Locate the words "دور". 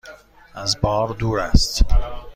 1.13-1.39